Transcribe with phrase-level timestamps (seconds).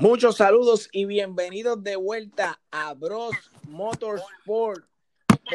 [0.00, 3.34] Muchos saludos y bienvenidos de vuelta a Bros
[3.68, 4.86] Motorsport.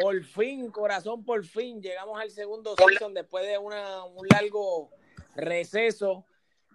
[0.00, 4.92] Por fin, corazón, por fin, llegamos al segundo season después de una, un largo
[5.34, 6.24] receso.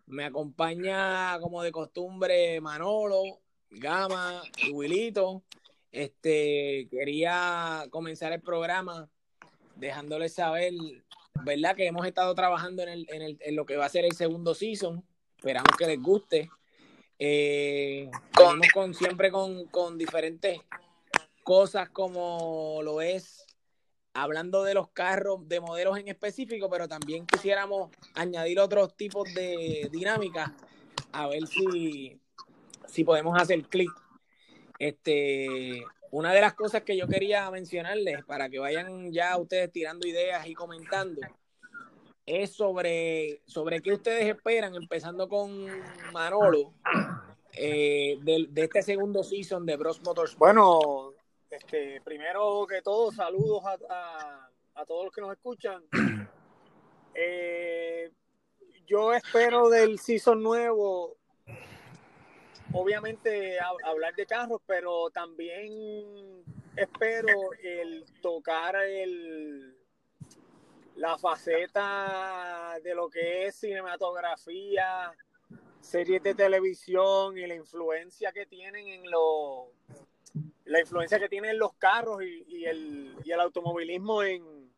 [0.05, 3.39] Me acompaña, como de costumbre, Manolo,
[3.69, 5.41] Gama y Wilito.
[5.93, 9.09] Este, quería comenzar el programa
[9.77, 10.73] dejándoles saber,
[11.45, 11.77] ¿verdad?
[11.77, 14.17] Que hemos estado trabajando en, el, en, el, en lo que va a ser el
[14.17, 15.05] segundo season.
[15.37, 16.49] Esperamos que les guste.
[17.23, 18.09] Eh,
[18.73, 20.59] con, siempre con, con, diferentes
[21.43, 23.45] cosas como lo es
[24.15, 29.87] hablando de los carros, de modelos en específico, pero también quisiéramos añadir otros tipos de
[29.91, 30.49] dinámicas
[31.11, 32.19] a ver si,
[32.87, 33.91] si podemos hacer clic.
[34.79, 40.07] Este, una de las cosas que yo quería mencionarles para que vayan ya ustedes tirando
[40.07, 41.21] ideas y comentando
[42.31, 45.67] es sobre, sobre qué ustedes esperan, empezando con
[46.13, 46.73] Manolo,
[47.53, 50.37] eh, de, este segundo season de Bros Motors.
[50.37, 51.13] Bueno,
[51.49, 55.83] este, primero que todo, saludos a, a, todos los que nos escuchan.
[57.13, 58.09] Eh,
[58.87, 61.17] yo espero del season nuevo,
[62.71, 66.41] obviamente, hablar de carros, pero también
[66.77, 69.80] espero el tocar el
[71.01, 75.11] la faceta de lo que es cinematografía,
[75.79, 79.69] series de televisión y la influencia que tienen en los
[80.65, 84.71] la influencia que tienen los carros y, el, y el, automovilismo en,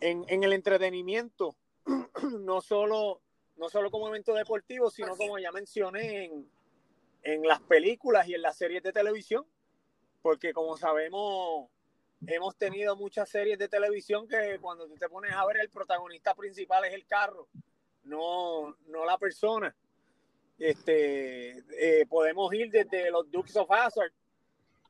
[0.00, 1.54] en, en, el entretenimiento,
[2.40, 3.20] no solo,
[3.56, 6.50] no solo como evento deportivo, sino como ya mencioné en,
[7.22, 9.46] en las películas y en las series de televisión,
[10.20, 11.70] porque como sabemos,
[12.26, 16.34] hemos tenido muchas series de televisión que cuando tú te pones a ver el protagonista
[16.34, 17.48] principal es el carro,
[18.04, 19.74] no, no la persona.
[20.58, 24.12] Este, eh, podemos ir desde los Dukes of Hazzard,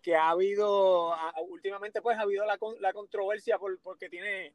[0.03, 1.15] que ha habido,
[1.49, 4.55] últimamente pues ha habido la, la controversia por, porque tiene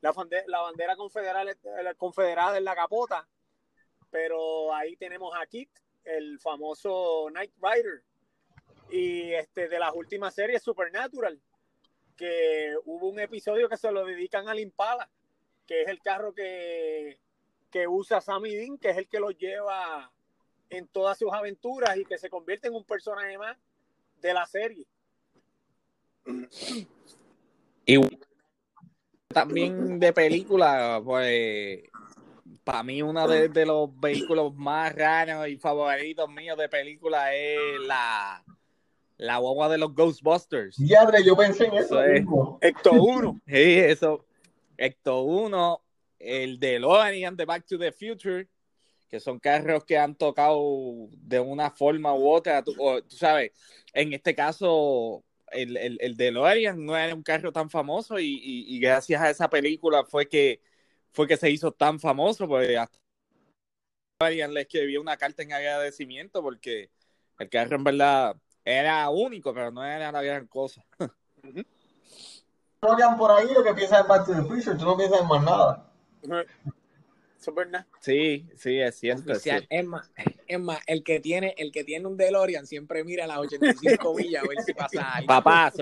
[0.00, 0.14] la,
[0.46, 1.56] la bandera confederal,
[1.98, 3.26] confederada en la capota,
[4.10, 5.70] pero ahí tenemos a Kit,
[6.04, 8.02] el famoso Knight Rider,
[8.90, 11.38] y este, de las últimas series Supernatural,
[12.16, 15.08] que hubo un episodio que se lo dedican al Impala,
[15.66, 17.18] que es el carro que,
[17.70, 20.10] que usa Sammy Dean, que es el que lo lleva
[20.70, 23.56] en todas sus aventuras y que se convierte en un personaje más
[24.20, 24.86] de la serie.
[27.86, 28.00] Y
[29.28, 31.82] también de película, pues
[32.64, 37.78] para mí uno de, de, los vehículos más raros y favoritos míos de película es
[37.80, 38.42] la
[39.16, 40.76] la guagua de los Ghostbusters.
[40.76, 42.02] Ya, yo pensé en eso.
[42.02, 43.40] eso es, Ecto 1.
[43.46, 44.24] Sí, eso.
[44.76, 45.84] Ecto 1,
[46.18, 48.48] el de DeLorean de Back to the Future,
[49.08, 52.62] que son carros que han tocado de una forma u otra.
[52.62, 53.52] Tú, o, tú sabes,
[53.92, 58.74] en este caso, el, el, el, DeLorean no era un carro tan famoso y, y,
[58.74, 60.60] y, gracias a esa película fue que,
[61.12, 62.98] fue que se hizo tan famoso, porque hasta
[64.18, 66.90] DeLorean le escribió una carta en agradecimiento porque
[67.38, 70.84] el carro en verdad era único, pero no era la gran cosa.
[71.42, 75.20] No quedan por ahí lo que piensas en Back to the Future, tú no piensas
[75.20, 75.90] en más nada.
[78.00, 79.32] Sí, sí, es cierto.
[79.32, 79.66] Es, cierto.
[79.68, 80.10] es, más,
[80.46, 84.44] es más, el que tiene, el que tiene un DeLorean siempre mira las 85 millas
[84.44, 85.26] a ver si pasa algo.
[85.26, 85.72] Papá,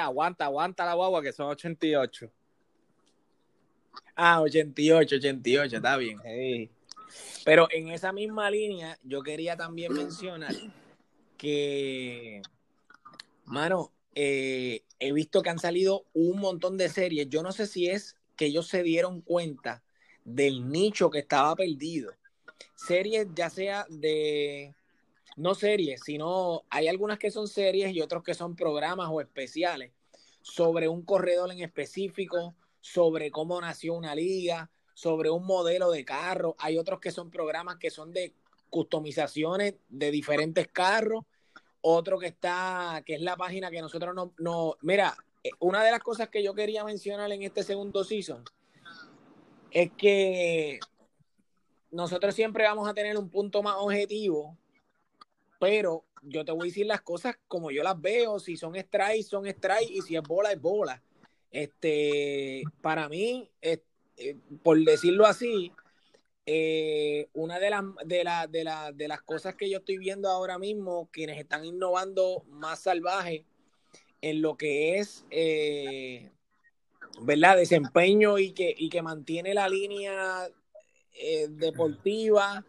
[0.00, 2.30] aguanta, aguanta la guagua que son 88.
[4.14, 6.18] Ah, 88, 88, está bien.
[6.22, 6.70] Sí.
[7.44, 10.54] Pero en esa misma línea, yo quería también mencionar
[11.38, 12.42] que,
[13.46, 17.28] mano, eh, he visto que han salido un montón de series.
[17.30, 19.82] Yo no sé si es que ellos se dieron cuenta
[20.24, 22.12] del nicho que estaba perdido.
[22.74, 24.74] Series ya sea de,
[25.36, 29.92] no series, sino hay algunas que son series y otros que son programas o especiales
[30.42, 36.56] sobre un corredor en específico, sobre cómo nació una liga, sobre un modelo de carro.
[36.58, 38.34] Hay otros que son programas que son de
[38.70, 41.24] customizaciones de diferentes carros.
[41.90, 45.90] Otro que está, que es la página que nosotros no, no, mira, eh, una de
[45.90, 48.44] las cosas que yo quería mencionar en este segundo season
[49.70, 50.80] es que
[51.90, 54.54] nosotros siempre vamos a tener un punto más objetivo,
[55.58, 59.22] pero yo te voy a decir las cosas como yo las veo, si son strikes,
[59.22, 61.02] son strikes, y si es bola, es bola.
[61.50, 63.82] Este, para mí, eh,
[64.62, 65.72] por decirlo así,
[66.50, 70.30] eh, una de las, de, la, de, la, de las cosas que yo estoy viendo
[70.30, 73.44] ahora mismo, quienes están innovando más salvaje
[74.22, 76.30] en lo que es, eh,
[77.20, 77.58] ¿verdad?
[77.58, 80.48] Desempeño y que, y que mantiene la línea
[81.12, 82.64] eh, deportiva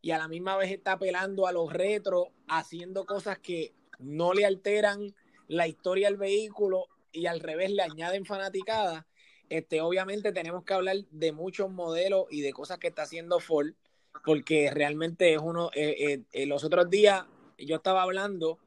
[0.00, 4.46] y a la misma vez está apelando a los retros, haciendo cosas que no le
[4.46, 5.12] alteran
[5.48, 9.08] la historia del vehículo y al revés le añaden fanaticada.
[9.48, 13.74] Este, obviamente tenemos que hablar de muchos modelos y de cosas que está haciendo Ford,
[14.24, 17.24] porque realmente es uno, eh, eh, los otros días
[17.58, 18.58] yo estaba hablando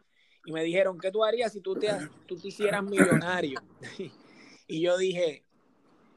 [0.45, 1.89] y me dijeron, ¿qué tú harías si tú te,
[2.25, 3.61] tú te hicieras millonario?
[4.67, 5.43] y yo dije,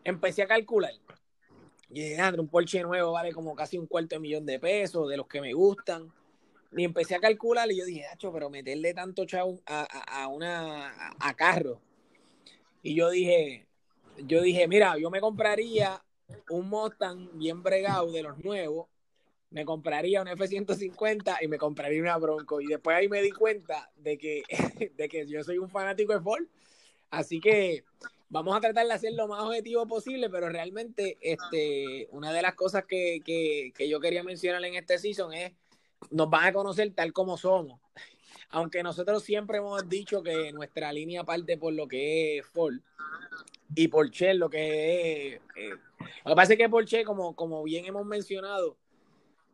[0.04, 0.92] empecé a calcular.
[1.88, 5.08] Y dije, André, un Porsche nuevo vale como casi un cuarto de millón de pesos,
[5.08, 6.12] de los que me gustan.
[6.76, 10.28] Y empecé a calcular y yo dije, Hacho, pero meterle tanto chavo a, a, a
[10.28, 11.80] una a, carro.
[12.82, 13.66] Y yo dije,
[14.26, 16.02] yo dije, mira, yo me compraría
[16.50, 18.88] un Mustang bien bregado de los nuevos,
[19.50, 22.60] me compraría un F-150 y me compraría una Bronco.
[22.60, 24.42] Y después ahí me di cuenta de que,
[24.96, 26.44] de que yo soy un fanático de Ford.
[27.10, 27.84] Así que
[28.28, 32.54] vamos a tratar de hacer lo más objetivo posible, pero realmente este, una de las
[32.54, 35.52] cosas que, que, que yo quería mencionar en este season es
[36.10, 37.80] nos van a conocer tal como somos.
[38.50, 42.74] Aunque nosotros siempre hemos dicho que nuestra línea parte por lo que es Ford
[43.74, 45.40] y Porsche lo que es...
[45.56, 45.74] Eh,
[46.24, 48.76] lo que pasa es que Porsche, como, como bien hemos mencionado,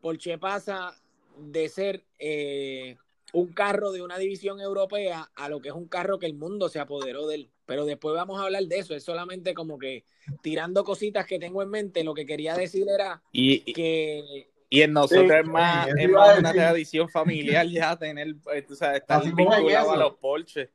[0.01, 0.95] Porsche pasa
[1.37, 2.97] de ser eh,
[3.33, 6.69] un carro de una división europea a lo que es un carro que el mundo
[6.69, 7.51] se apoderó de él.
[7.67, 8.95] Pero después vamos a hablar de eso.
[8.95, 10.05] Es solamente como que
[10.41, 12.05] tirando cositas que tengo en mente.
[12.05, 17.09] Lo que quería decir era que y en nosotros es más, es más una tradición
[17.09, 18.35] familiar ya tener,
[18.67, 20.71] tú sabes, estar vinculado a los Porsche.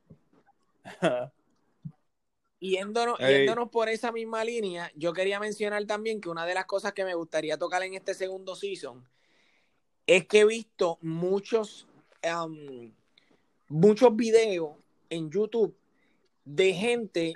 [2.60, 6.92] Yéndonos, yéndonos, por esa misma línea, yo quería mencionar también que una de las cosas
[6.92, 9.04] que me gustaría tocar en este segundo season
[10.06, 11.88] es que he visto muchos,
[12.24, 12.92] um,
[13.66, 14.76] muchos videos
[15.10, 15.76] en YouTube
[16.44, 17.34] de gente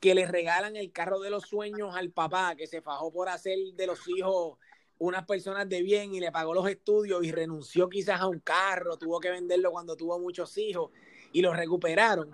[0.00, 3.56] que le regalan el carro de los sueños al papá que se fajó por hacer
[3.74, 4.58] de los hijos
[4.98, 8.96] unas personas de bien y le pagó los estudios y renunció quizás a un carro,
[8.96, 10.90] tuvo que venderlo cuando tuvo muchos hijos
[11.32, 12.30] y lo recuperaron.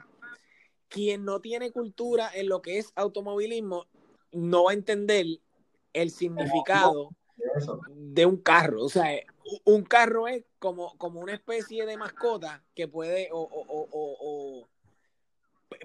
[0.89, 3.87] Quien no tiene cultura en lo que es automovilismo
[4.33, 5.27] no va a entender
[5.93, 7.11] el significado
[7.89, 8.85] de un carro.
[8.85, 9.09] O sea,
[9.65, 14.69] un carro es como, como una especie de mascota que puede, o, o, o,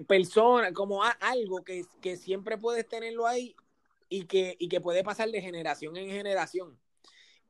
[0.06, 3.56] persona, como algo que, que siempre puedes tenerlo ahí
[4.08, 6.78] y que, y que puede pasar de generación en generación.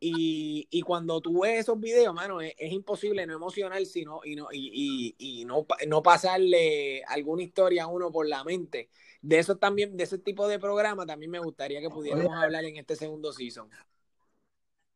[0.00, 4.48] Y, y cuando tú ves esos videos, mano, es, imposible no emocionar sino, y, no,
[4.52, 8.90] y, y, no, no pasarle alguna historia a uno por la mente.
[9.20, 12.76] De eso también, de ese tipo de programa, también me gustaría que pudiéramos hablar en
[12.76, 13.68] este segundo season.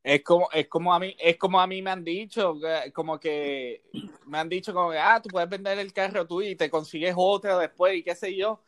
[0.04, 2.56] Es como, es como a mí, es como a mí me han dicho,
[2.92, 3.84] como que
[4.26, 7.14] me han dicho como que, ah, tú puedes vender el carro tú y te consigues
[7.16, 8.60] otro después y qué sé yo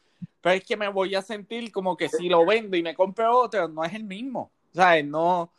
[0.44, 3.34] pero es que me voy a sentir como que si lo vendo y me compro
[3.34, 4.52] otro, no es el mismo.
[4.72, 5.50] O sea, no,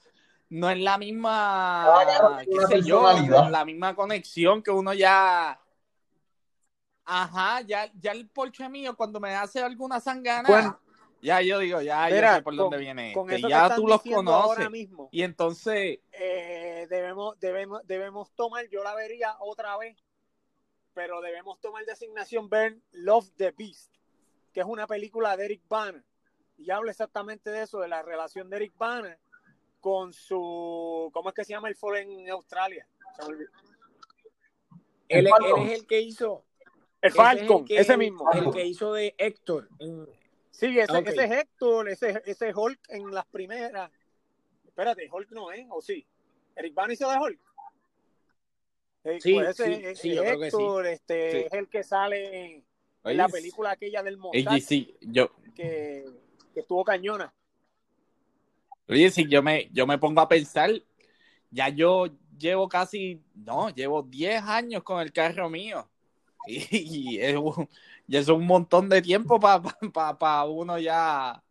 [0.50, 3.02] no es la misma, ah, qué sé yo,
[3.50, 5.60] la misma conexión que uno ya...
[7.04, 10.80] Ajá, ya, ya el Porsche mío cuando me hace alguna sangana,
[11.20, 13.12] ya yo digo, ya, yo sé por dónde viene.
[13.12, 14.70] Con este, ya tú los conoces.
[14.70, 15.98] Mismo, y entonces...
[16.12, 19.98] Eh, debemos, debemos, debemos tomar, yo la vería otra vez,
[20.94, 23.95] pero debemos tomar designación ver Love the Beast
[24.56, 26.02] que es una película de Eric Banner.
[26.58, 29.20] Y habla exactamente de eso, de la relación de Eric Banner
[29.82, 31.12] con su.
[31.14, 32.88] ¿Cómo es que se llama el foro en Australia?
[35.10, 36.46] Él, es el que hizo.
[37.02, 38.32] El Falcon, ese mismo.
[38.32, 39.68] El que hizo de Héctor.
[40.52, 43.92] Sí, ese, ese, es Héctor, ese, ese Hulk en las primeras.
[44.66, 46.08] Espérate, Hulk no es, o sí.
[46.56, 47.40] Eric Banner hizo de Hulk.
[49.20, 52.66] Sí, pues ese, sí, Héctor, este, es el que sale en
[53.14, 54.18] la película aquella del
[55.02, 55.32] yo...
[55.54, 56.06] que,
[56.56, 57.34] estuvo cañona.
[58.88, 60.72] Oye, si yo me, yo me pongo a pensar,
[61.52, 62.08] ya yo
[62.38, 65.88] llevo casi, no, llevo 10 años con el carro mío.
[66.48, 67.68] Y, es, un,
[68.08, 71.44] es un montón de tiempo para uno ya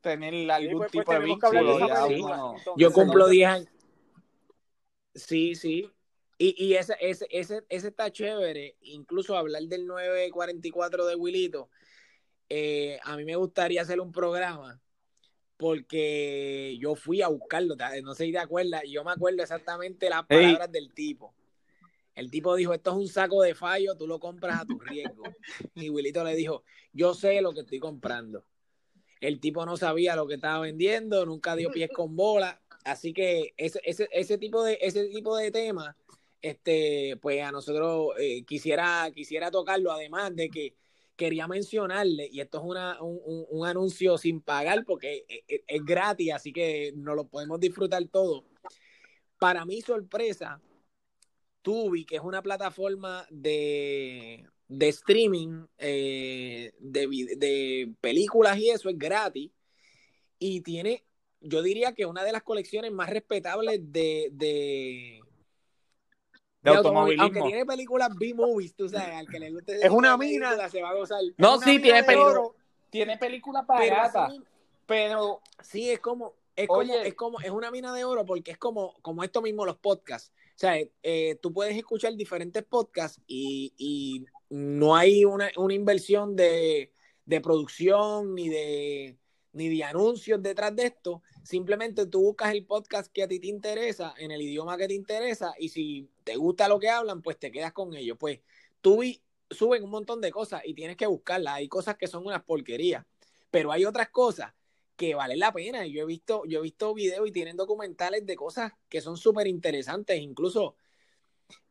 [0.00, 2.56] tener algún pues, pues, tipo de vínculo.
[2.76, 3.68] Yo cumplo 10 años.
[5.14, 5.90] Sí, sí.
[6.38, 11.68] Y, y ese, ese, ese, ese está chévere, incluso hablar del 944 de Wilito.
[12.48, 14.80] Eh, a mí me gustaría hacer un programa
[15.56, 20.24] porque yo fui a buscarlo, no sé si te acuerdas, yo me acuerdo exactamente las
[20.24, 21.34] palabras del tipo.
[22.14, 25.24] El tipo dijo, esto es un saco de fallo, tú lo compras a tu riesgo.
[25.74, 28.44] Y Wilito le dijo, yo sé lo que estoy comprando.
[29.20, 32.60] El tipo no sabía lo que estaba vendiendo, nunca dio pies con bola.
[32.84, 35.94] Así que ese, ese, ese tipo de, ese tipo de temas
[36.42, 40.74] este, pues a nosotros eh, quisiera, quisiera tocarlo, además de que
[41.16, 46.32] quería mencionarle, y esto es una, un, un, anuncio sin pagar porque es, es, gratis,
[46.32, 48.44] así que no lo podemos disfrutar todo.
[49.38, 50.60] para mi sorpresa,
[51.62, 58.98] Tubi, que es una plataforma de, de streaming eh, de, de películas y eso, es
[58.98, 59.50] gratis.
[60.38, 61.04] Y tiene,
[61.40, 65.20] yo diría que una de las colecciones más respetables de, de,
[66.72, 67.24] de automovilismo.
[67.24, 69.84] Aunque tiene películas B-movies, tú sabes, al que le guste.
[69.84, 70.68] Es una mina.
[70.68, 71.20] Se va a gozar.
[71.36, 72.42] No, sí, tiene películas.
[72.90, 74.42] Tiene películas pero baratas, así-
[74.86, 78.58] pero Sí, es como, es como, es como, es una mina de oro porque es
[78.58, 80.32] como, como esto mismo los podcasts.
[80.34, 86.34] O sea, eh, tú puedes escuchar diferentes podcasts y, y no hay una, una inversión
[86.34, 86.90] de,
[87.26, 89.16] de producción ni de,
[89.58, 91.22] ni de anuncios detrás de esto.
[91.42, 94.94] Simplemente tú buscas el podcast que a ti te interesa, en el idioma que te
[94.94, 98.16] interesa, y si te gusta lo que hablan, pues te quedas con ellos.
[98.18, 98.40] Pues
[98.80, 101.54] tú vi- suben un montón de cosas y tienes que buscarlas.
[101.54, 103.04] Hay cosas que son unas porquerías,
[103.50, 104.54] pero hay otras cosas
[104.96, 105.86] que valen la pena.
[105.86, 109.46] Yo he visto, yo he visto videos y tienen documentales de cosas que son súper
[109.46, 110.76] interesantes, incluso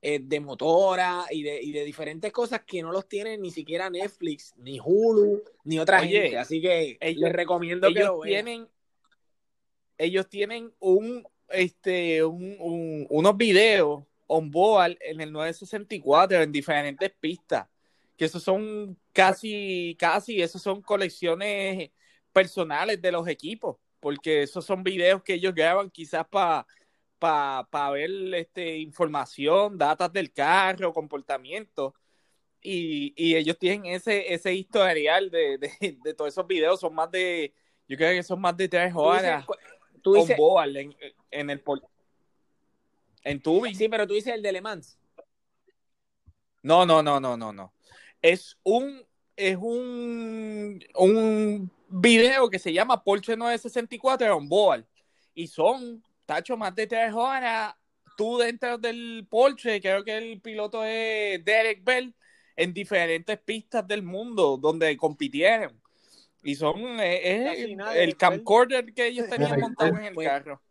[0.02, 3.90] eh, de motora y de, y de diferentes cosas que no los tienen ni siquiera
[3.90, 6.38] Netflix, ni Hulu, ni otra Oye, gente.
[6.38, 8.46] Así que ellos- les recomiendo que ellos lo vean.
[8.46, 8.68] tienen
[9.98, 17.12] ellos tienen un este un, un- unos videos on board en el 964 en diferentes
[17.20, 17.68] pistas
[18.18, 21.90] que esos son casi casi esos son colecciones
[22.34, 26.68] personales de los equipos porque esos son videos que ellos graban quizás para
[27.20, 31.94] para ver este información datos del carro comportamiento
[32.62, 37.10] y, y ellos tienen ese ese historial de, de, de todos esos videos son más
[37.12, 37.54] de
[37.88, 39.46] yo creo que son más de tres horas
[40.02, 40.96] tú dices, board en,
[41.32, 41.62] en el
[43.24, 43.76] en Tubi.
[43.76, 44.98] sí, pero tú dices el de Le Mans.
[46.64, 47.74] No, no, no, no, no, no.
[48.22, 49.06] Es un
[49.36, 54.86] es un un video que se llama Porsche 964 on board
[55.34, 57.74] y son tacho más de tres horas
[58.16, 62.14] tú dentro del Porsche, creo que el piloto es Derek Bell
[62.56, 65.80] en diferentes pistas del mundo donde compitieron.
[66.44, 68.18] Y son eh, es Casi nada, el Bell.
[68.18, 70.62] camcorder que ellos tenían Derek montado en el Pues- carro.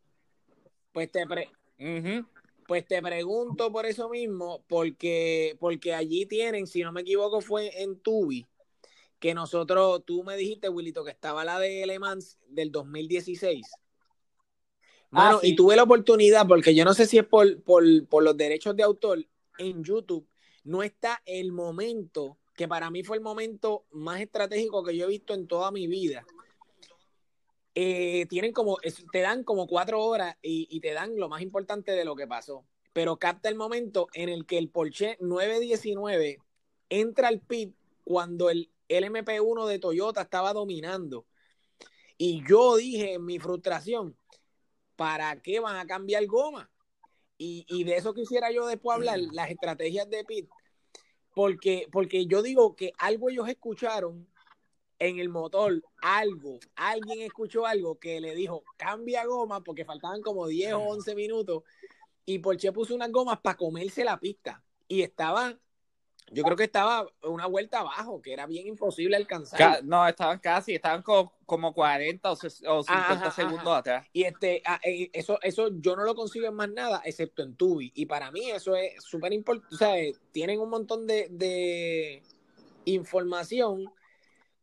[0.92, 1.50] Pues te, pre-
[2.66, 7.82] pues te pregunto por eso mismo, porque, porque allí tienen, si no me equivoco, fue
[7.82, 8.46] en Tubi,
[9.18, 13.66] que nosotros, tú me dijiste, Willito, que estaba la de Le Mans del 2016.
[15.12, 15.50] Ah, sí.
[15.50, 18.76] y tuve la oportunidad, porque yo no sé si es por, por, por los derechos
[18.76, 19.24] de autor,
[19.58, 20.28] en YouTube
[20.64, 25.08] no está el momento, que para mí fue el momento más estratégico que yo he
[25.08, 26.26] visto en toda mi vida.
[27.74, 28.78] Eh, tienen como,
[29.12, 32.26] te dan como cuatro horas y, y te dan lo más importante de lo que
[32.26, 32.64] pasó.
[32.92, 36.38] Pero capta el momento en el que el Porsche 919
[36.88, 41.26] entra al pit cuando el LMP1 de Toyota estaba dominando.
[42.18, 44.16] Y yo dije en mi frustración,
[44.96, 46.70] ¿para qué van a cambiar goma?
[47.38, 50.48] Y, y de eso quisiera yo después hablar, las estrategias de pit.
[51.34, 54.26] Porque, porque yo digo que algo ellos escucharon
[54.98, 60.46] en el motor, algo, alguien escuchó algo que le dijo, cambia goma, porque faltaban como
[60.46, 61.62] 10 o 11 minutos,
[62.24, 64.64] y Porsche puso unas gomas para comerse la pista.
[64.88, 65.58] Y estaba,
[66.32, 69.58] yo creo que estaba una vuelta abajo, que era bien imposible alcanzar.
[69.58, 73.76] Ca- no, estaban casi, estaban co- como 40 o, o 50 Ajá, segundos ajá.
[73.78, 74.08] atrás.
[74.12, 77.54] Y este, ah, eh, eso, eso yo no lo consigo en más nada, excepto en
[77.54, 77.92] Tubi.
[77.94, 79.74] Y para mí eso es súper importante.
[79.74, 82.22] O sea, eh, tienen un montón de, de
[82.86, 83.92] información,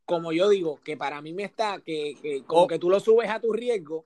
[0.05, 2.67] como yo digo, que para mí me está, que, que como Oh.
[2.67, 4.03] que tú lo subes a tu riesgo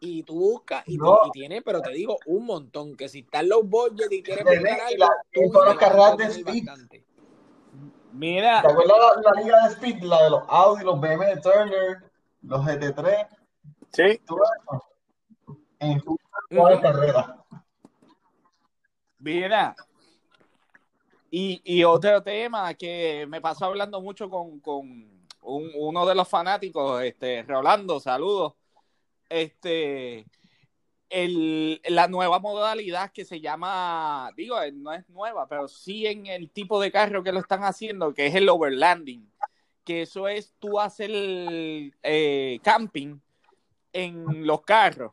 [0.00, 1.18] y tú buscas y, No.
[1.34, 2.96] y pero te digo, un montón.
[2.96, 6.66] Que si están los budget y quieres buscar algo, todas las carreras de speed.
[6.66, 7.04] bastante.
[8.12, 10.02] Mira, ¿Te acuerdas la, la liga de Speed?
[10.04, 12.10] La de los Audi, los BMW de Turner,
[12.42, 13.28] los GT3,
[13.92, 14.20] Sí.
[15.80, 16.16] En tu
[16.80, 17.26] carreras.
[19.18, 19.74] mira.
[21.30, 24.86] Y, y otro tema que me pasó hablando mucho con, con
[25.42, 28.54] un- uno de los fanáticos, este, Rolando, saludos.
[29.28, 30.26] Este,
[31.08, 36.26] el, la nueva modalidad que se llama, digo, eh, no es nueva, pero sí en
[36.26, 39.30] el tipo de carro que lo están haciendo, que es el overlanding,
[39.84, 43.18] que eso es tú hacer eh, camping
[43.92, 45.12] en los carros.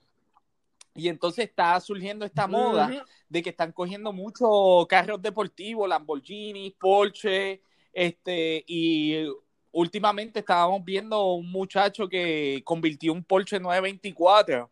[0.95, 7.61] Y entonces está surgiendo esta moda de que están cogiendo muchos carros deportivos, Lamborghini, Porsche,
[7.91, 9.25] este, y
[9.73, 14.69] últimamente estábamos viendo un muchacho que convirtió un Porsche 924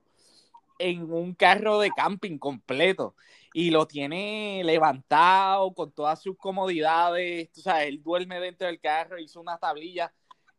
[0.80, 3.16] en un carro de camping completo
[3.54, 9.20] y lo tiene levantado con todas sus comodidades, tú sabes, él duerme dentro del carro,
[9.20, 10.14] hizo una tablilla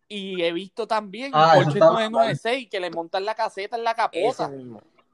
[0.09, 3.85] y he visto también Ah, eso Porsche está 996 que le montan la caseta en
[3.85, 4.51] la capota,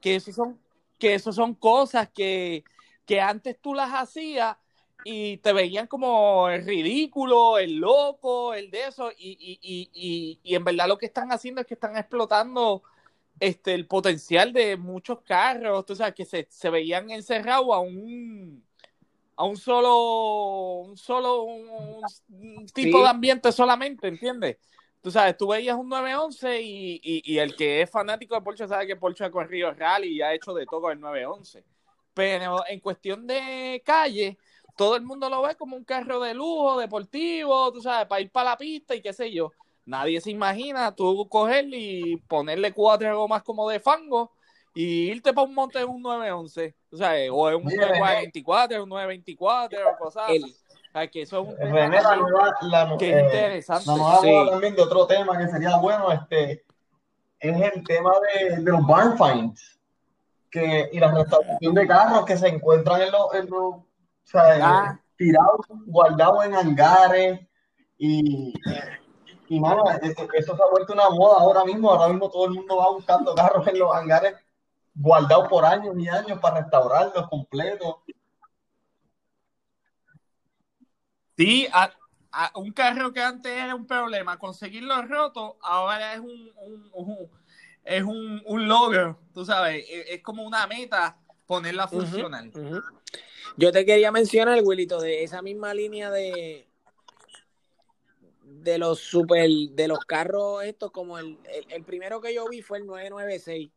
[0.01, 0.59] que esos son
[0.99, 2.63] que eso son cosas que,
[3.05, 4.57] que antes tú las hacías
[5.03, 10.55] y te veían como el ridículo, el loco, el de eso, y, y, y, y,
[10.55, 12.83] en verdad lo que están haciendo es que están explotando
[13.39, 18.63] este, el potencial de muchos carros, tú sabes, que se, se veían encerrados a un
[19.37, 24.57] a un solo un solo un, tipo de ambiente solamente, ¿entiendes?
[25.01, 28.67] Tú sabes, tú veías un 911 y, y, y, el que es fanático de Porsche
[28.67, 31.63] sabe que Porsche ha corrido rally y ha hecho de todo el 911.
[32.13, 34.37] Pero en cuestión de calle,
[34.79, 38.31] todo el mundo lo ve como un carro de lujo, deportivo, tú sabes, para ir
[38.31, 39.51] para la pista y qué sé yo.
[39.85, 44.31] Nadie se imagina tú cogerle y ponerle cuatro gomas como de fango
[44.73, 49.79] y irte para un monte de un 911, tú sabes, o un 924, un 924
[49.79, 50.43] o cosas así.
[50.43, 51.89] O sea, que eso es un tema
[52.61, 53.83] la que es eh, interesante.
[53.85, 56.63] Vamos a hablar también de otro tema que sería bueno, este,
[57.41, 59.77] es el tema de, de los barn finds
[60.49, 63.88] que, y la restauración de carros que se encuentran en los, en los
[64.29, 64.99] o sea, ah.
[65.17, 67.39] tirados, guardados en hangares
[67.97, 68.53] y,
[69.47, 71.91] y mano, e, e, eso se ha vuelto una moda ahora mismo.
[71.91, 74.35] Ahora mismo todo el mundo va buscando carros en los hangares
[74.93, 77.95] guardados por años y años para restaurarlos completos.
[81.35, 81.91] Sí, a,
[82.55, 86.51] un carro que antes era un problema, conseguirlo roto, ahora es un,
[86.93, 87.29] un,
[87.83, 91.17] es un, un logro, tú sabes, es, es como una meta
[91.47, 92.43] ponerla a funcionar.
[93.57, 96.65] Yo te quería mencionar, Wilito, de esa misma línea de
[98.41, 101.37] de los super de los carros estos como el,
[101.69, 103.71] el, primero que yo vi fue el 996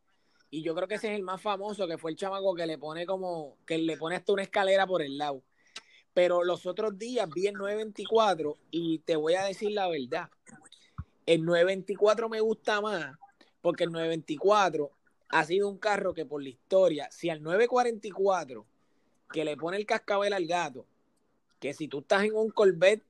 [0.51, 2.79] y yo creo que ese es el más famoso que fue el chamaco que le
[2.79, 5.43] pone como que le pone hasta una escalera por el lado.
[6.15, 10.29] Pero los otros días vi el 924 y te voy a decir la verdad
[11.27, 13.17] el 924 me gusta más
[13.61, 14.91] porque el 924
[15.29, 18.67] ha sido un carro que por la historia, si al 944
[19.33, 20.87] que le pone el cascabel al gato,
[21.59, 23.05] que si tú estás en un Corvette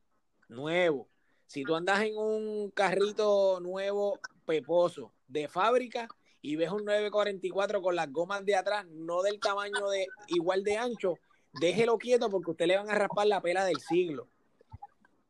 [0.48, 1.08] nuevo,
[1.46, 6.08] si tú andas en un carrito nuevo peposo de fábrica
[6.40, 10.76] y ves un 944 con las gomas de atrás, no del tamaño de igual de
[10.76, 11.18] ancho,
[11.52, 14.28] déjelo quieto porque usted le van a raspar la pela del siglo.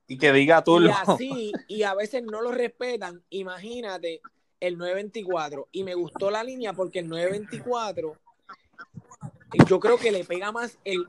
[0.07, 0.81] Y que diga tú.
[0.81, 3.23] Y así, y a veces no lo respetan.
[3.31, 4.21] Imagínate
[4.61, 8.17] el 924 y me gustó la línea porque el 924
[9.69, 11.07] yo creo que le pega más el,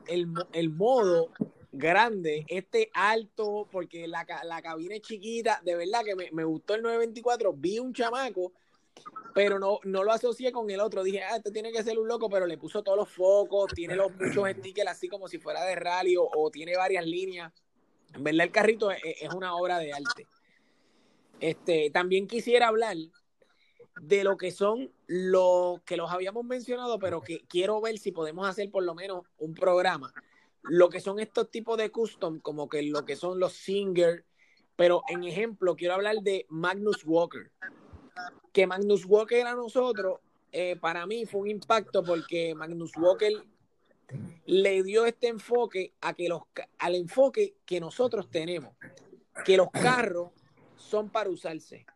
[0.52, 1.30] el, modo
[1.72, 6.74] grande, este alto, porque la, la, cabina es chiquita, de verdad que me, me, gustó
[6.74, 8.52] el 924, vi un chamaco,
[9.34, 12.06] pero no, no lo asocié con el otro, dije, ah, este tiene que ser un
[12.06, 15.64] loco, pero le puso todos los focos, tiene los muchos stickers así como si fuera
[15.64, 17.52] de rally o, o tiene varias líneas,
[18.14, 20.28] en verdad el carrito es, es, una obra de arte.
[21.40, 22.96] Este, también quisiera hablar
[24.00, 28.48] de lo que son los que los habíamos mencionado, pero que quiero ver si podemos
[28.48, 30.12] hacer por lo menos un programa.
[30.62, 34.24] Lo que son estos tipos de custom, como que lo que son los Singer,
[34.76, 37.50] pero en ejemplo, quiero hablar de Magnus Walker.
[38.52, 40.20] Que Magnus Walker a nosotros,
[40.52, 43.44] eh, para mí fue un impacto porque Magnus Walker
[44.46, 46.42] le dio este enfoque a que los,
[46.78, 48.74] al enfoque que nosotros tenemos,
[49.44, 50.30] que los carros
[50.76, 51.86] son para usarse.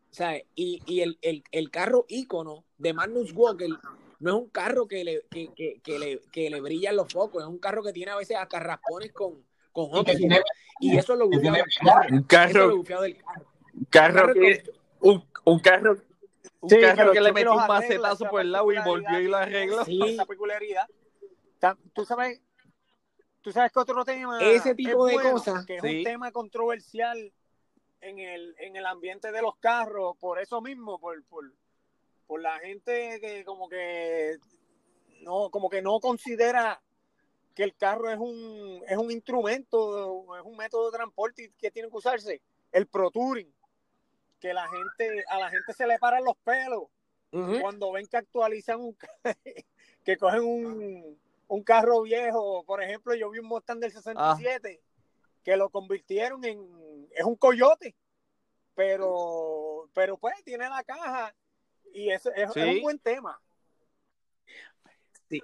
[0.55, 3.69] Y, y el, el, el, carro ícono de Magnus Walker
[4.19, 7.43] no es un carro que le, que, que, que le, que le brillan los focos,
[7.43, 9.91] es un carro que tiene a veces hasta raspones con, con
[10.81, 12.75] y, eso es lo bufiado del carro.
[12.75, 13.17] Un carro, del
[13.91, 14.35] carro.
[14.35, 14.63] que,
[15.01, 15.99] un, un carro
[16.61, 19.85] un carro que le metió un macetazo por el lado y volvió y lo arregló.
[19.85, 20.01] Sí.
[20.05, 20.87] Esa peculiaridad.
[21.93, 22.41] Tú sabes,
[23.43, 24.41] tú sabes que otro tema.
[24.41, 25.65] Ese tipo de cosas.
[25.67, 27.33] Que es un tema controversial
[28.01, 31.53] en el, en el ambiente de los carros, por eso mismo, por, por,
[32.27, 34.39] por la gente que como que
[35.23, 36.81] no, como que no considera
[37.55, 41.89] que el carro es un, es un instrumento, es un método de transporte que tiene
[41.89, 42.41] que usarse.
[42.71, 43.53] El Pro Touring,
[44.39, 46.85] que la gente, a la gente se le paran los pelos
[47.31, 48.97] cuando ven que actualizan un
[50.05, 52.65] que cogen un, un, carro viejo.
[52.65, 54.81] Por ejemplo, yo vi un Mustang del 67
[55.43, 56.61] que lo convirtieron en,
[57.19, 57.97] es un coyote,
[58.75, 61.35] pero, pero pues tiene la caja
[61.93, 63.41] y eso es, un buen tema.
[65.29, 65.43] Sí.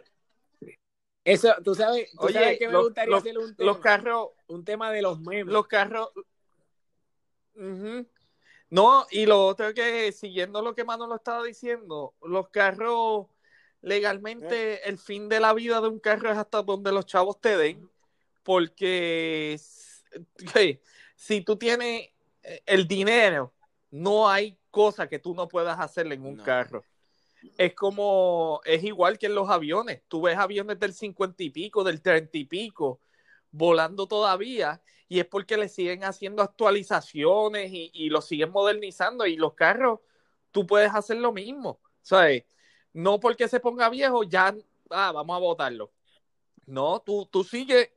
[1.25, 5.03] Eso, tú sabes, Oye, que me gustaría hacer un tema, los carros, un tema de
[5.03, 5.53] los memes.
[5.53, 6.11] Los carros.
[8.71, 13.27] No, y lo otro que, siguiendo lo que Mano lo estaba diciendo, los carros,
[13.81, 14.81] legalmente, eh.
[14.85, 17.91] el fin de la vida de un carro es hasta donde los chavos te den,
[18.43, 19.59] porque
[21.15, 22.11] si tú tienes
[22.43, 23.53] eh, el dinero,
[23.91, 26.85] no hay cosa que tú no puedas hacerle en un carro.
[27.59, 30.03] es como, es igual que en los aviones.
[30.09, 33.01] Tú ves aviones del cincuenta y pico, del treinta y pico,
[33.51, 39.27] volando todavía, y es porque le siguen haciendo actualizaciones y, y lo siguen modernizando.
[39.27, 40.01] Y los carros,
[40.51, 41.81] tú puedes hacer lo mismo.
[42.03, 42.45] ¿Sabes?
[42.93, 44.55] No porque se ponga viejo, ya,
[44.91, 45.93] ah, vamos a botarlo.
[46.67, 47.91] No, tú, tú sigues,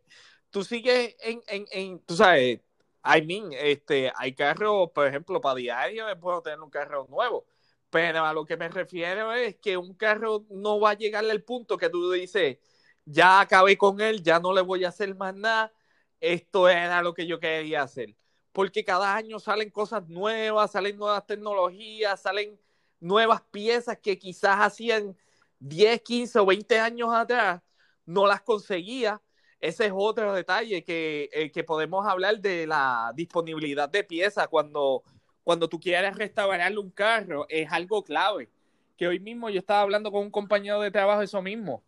[0.50, 2.62] tú sigues en, en, en, tú sabes,
[3.08, 7.46] I mean, este, hay carros, por ejemplo, para diario es bueno tener un carro nuevo
[7.90, 11.44] pero a lo que me refiero es que un carro no va a llegar al
[11.44, 12.58] punto que tú dices,
[13.06, 15.74] ya acabé con él, ya no le voy a hacer más nada,
[16.20, 18.16] esto era lo que yo quería hacer.
[18.52, 22.60] Porque cada año salen cosas nuevas, salen nuevas tecnologías, salen
[23.00, 25.16] nuevas piezas que quizás hacían
[25.60, 27.62] 10, 15 o 20 años atrás
[28.06, 29.22] no las conseguía.
[29.60, 35.04] Ese es otro detalle que, eh, que podemos hablar de la disponibilidad de piezas cuando
[35.48, 38.50] cuando tú quieres restaurarle un carro, es algo clave.
[38.98, 41.82] Que hoy mismo yo estaba hablando con un compañero de trabajo eso mismo,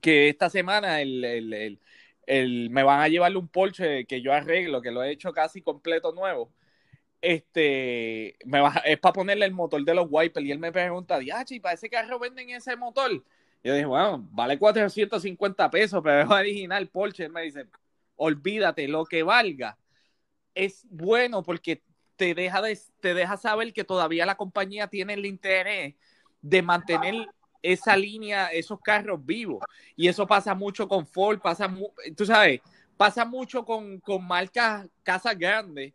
[0.00, 1.78] que esta semana el, el,
[2.26, 5.60] el, me van a llevarle un Porsche que yo arreglo, que lo he hecho casi
[5.60, 6.50] completo nuevo.
[7.20, 11.18] Este, me va, es para ponerle el motor de los wipers y él me pregunta,
[11.22, 13.22] ¿y para ese carro venden ese motor?
[13.62, 17.24] Yo dije, bueno, vale 450 pesos, pero es original Porsche.
[17.24, 17.66] Él me dice,
[18.16, 19.78] olvídate, lo que valga
[20.54, 21.82] es bueno porque
[22.16, 25.94] te deja, de, te deja saber que todavía la compañía tiene el interés
[26.42, 27.14] de mantener
[27.62, 29.62] esa línea, esos carros vivos.
[29.96, 31.72] Y eso pasa mucho con Ford, pasa,
[32.16, 32.60] tú sabes,
[32.96, 35.92] pasa mucho con, con marcas, casas grandes,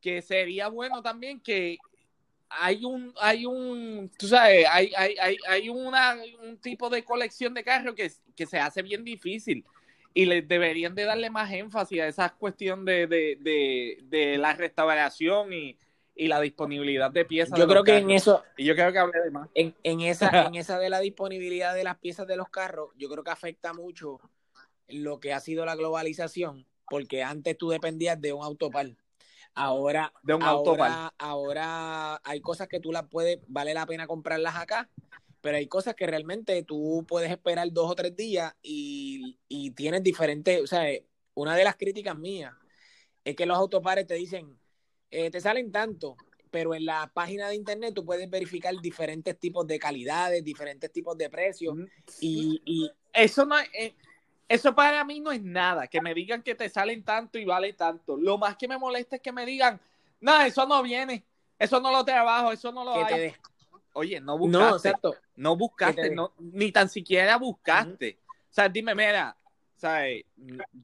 [0.00, 1.78] que sería bueno también que
[2.50, 7.54] hay un, hay un, tú sabes, hay, hay, hay, hay una, un tipo de colección
[7.54, 9.64] de carros que, que se hace bien difícil
[10.14, 15.52] y le deberían de darle más énfasis a esa cuestión de, de, de, la restauración
[15.52, 15.78] y,
[16.16, 17.58] y, la disponibilidad de piezas.
[17.58, 19.48] Yo creo que en eso, y yo creo que hablé de más.
[19.54, 23.08] En, en, esa, en esa de la disponibilidad de las piezas de los carros, yo
[23.08, 24.20] creo que afecta mucho
[24.88, 28.88] lo que ha sido la globalización, porque antes tú dependías de un autopar.
[29.58, 34.56] Ahora, de un ahora, ahora hay cosas que tú las puedes, vale la pena comprarlas
[34.56, 34.88] acá
[35.40, 40.02] pero hay cosas que realmente tú puedes esperar dos o tres días y, y tienes
[40.02, 40.84] diferentes, o sea,
[41.34, 42.52] una de las críticas mías
[43.24, 44.58] es que los autopares te dicen,
[45.10, 46.16] eh, te salen tanto,
[46.50, 51.16] pero en la página de internet tú puedes verificar diferentes tipos de calidades, diferentes tipos
[51.16, 51.76] de precios
[52.20, 53.94] y, y eso no es...
[54.48, 57.74] Eso para mí no es nada, que me digan que te salen tanto y vale
[57.74, 58.16] tanto.
[58.16, 59.78] Lo más que me molesta es que me digan,
[60.20, 61.22] no, eso no viene,
[61.58, 63.34] eso no lo trabajo, eso no lo hay.
[63.92, 64.94] Oye, no buscaste.
[65.36, 68.18] No, buscaste, ni tan siquiera buscaste.
[68.50, 69.36] O sea, dime, mira,
[69.76, 70.24] ¿sabes?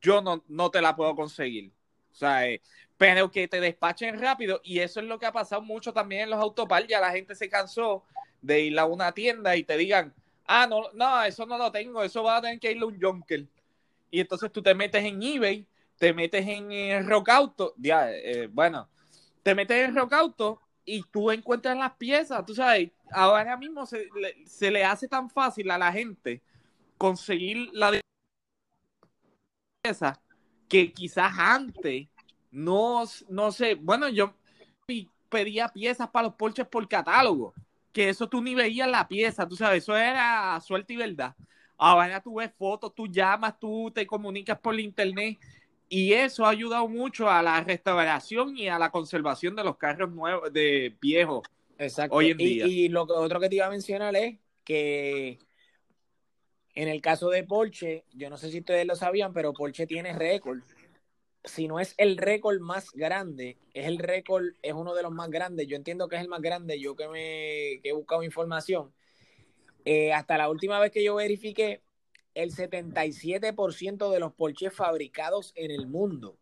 [0.00, 1.72] yo no, no te la puedo conseguir.
[2.14, 2.60] ¿sabes?
[2.96, 4.60] Pero que te despachen rápido.
[4.64, 6.86] Y eso es lo que ha pasado mucho también en los autopar.
[6.86, 8.04] Ya la gente se cansó
[8.40, 10.14] de ir a una tienda y te digan,
[10.46, 13.00] ah, no, no, eso no lo tengo, eso va a tener que irle a un
[13.00, 13.44] junker.
[14.14, 15.66] Y entonces tú te metes en eBay,
[15.98, 18.88] te metes en eh, Rock Auto, ya, eh, bueno,
[19.42, 24.06] te metes en Rock Auto y tú encuentras las piezas, tú sabes, ahora mismo se
[24.70, 26.40] le, hace tan fácil a la gente
[26.96, 27.90] conseguir la
[29.82, 30.22] pieza
[30.68, 32.06] que quizás antes
[32.52, 34.32] no, no sé, bueno, yo
[35.28, 37.52] pedía piezas para los porches por catálogo,
[37.92, 41.34] que eso tú ni veías la pieza, tú sabes, eso era suerte y verdad.
[41.76, 45.38] Ahora tú ves fotos, tú llamas, tú te comunicas por internet
[45.88, 50.10] y eso ha ayudado mucho a la restauración y a la conservación de los carros
[50.10, 51.42] nuevos, de viejos.
[51.78, 52.16] Exacto.
[52.16, 52.66] Hoy en día.
[52.66, 55.38] Y, lo otro que te iba a mencionar es que
[56.74, 60.12] en el caso de Porsche, yo no sé si ustedes lo sabían, pero Porsche tiene
[60.12, 60.60] récord.
[61.44, 65.30] Si no es el récord más grande, es el récord, es uno de los más
[65.30, 65.66] grandes.
[65.66, 68.92] Yo entiendo que es el más grande, yo que me que he buscado información.
[69.84, 71.82] Eh, hasta la última vez que yo verifiqué,
[72.34, 76.38] el 77% de los Porsche fabricados en el mundo,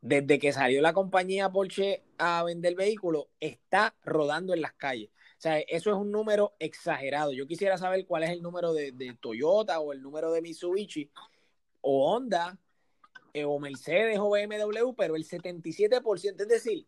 [0.00, 5.10] desde que salió la compañía Porsche a vender vehículos, está rodando en las calles.
[5.10, 7.32] O sea, eso es un número exagerado.
[7.32, 11.10] Yo quisiera saber cuál es el número de, Toyota o el número de Mitsubishi
[11.80, 12.58] o Honda
[13.32, 16.86] eh, o Mercedes o BMW, pero el 77%, es decir,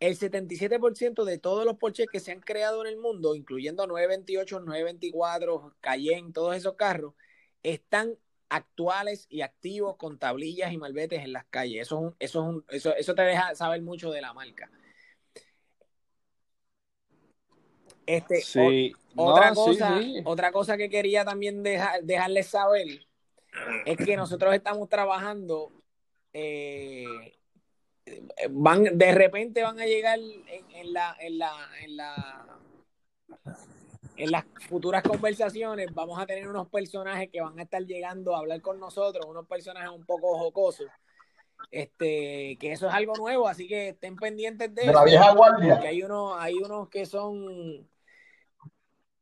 [0.00, 4.60] el 77% de todos los Porsche que se han creado en el mundo, incluyendo 928,
[4.60, 7.14] 924, Cayenne, todos esos carros,
[7.62, 8.16] están
[8.48, 11.82] actuales y activos con tablillas y malvetes en las calles.
[11.82, 14.70] Eso, es eso, es eso, eso te deja saber mucho de la marca.
[18.06, 18.42] Este,
[19.16, 23.06] otra, cosa, otra cosa que quería también dejarles saber
[23.84, 25.72] es que nosotros estamos trabajando,
[26.32, 27.36] eh,
[28.50, 32.58] van, de repente van a llegar en, la, en, la, en, la,
[34.16, 38.40] en las futuras conversaciones vamos a tener unos personajes que van a estar llegando a
[38.40, 40.88] hablar con nosotros, unos personajes un poco jocosos.
[41.70, 45.74] Este, que eso es algo nuevo, así que estén pendientes de, de la vieja guardia.
[45.74, 47.86] Porque hay unos, hay unos que son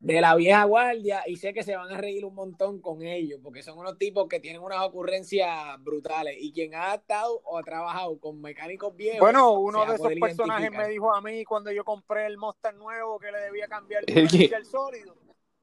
[0.07, 3.41] de la vieja guardia y sé que se van a reír un montón con ellos,
[3.43, 5.51] porque son unos tipos que tienen unas ocurrencias
[5.83, 9.19] brutales y quien ha estado o ha trabajado con mecánicos viejos.
[9.19, 13.19] Bueno, uno de esos personajes me dijo a mí cuando yo compré el Mustang nuevo
[13.19, 15.17] que le debía cambiar el sólido